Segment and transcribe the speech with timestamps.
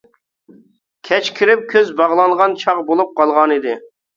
[1.09, 3.79] كەچ كىرىپ كۆز باغلانغان چاغ بولۇپ قالغانىدى.